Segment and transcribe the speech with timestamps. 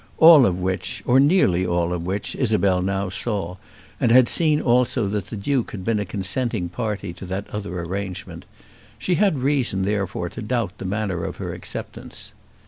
[0.17, 3.57] All of which, or nearly all of which, Isabel now saw,
[3.99, 7.79] and had seen also that the Duke had been a consenting party to that other
[7.79, 8.45] arrangement.
[8.97, 12.33] She had reason therefore to doubt the manner of her acceptance.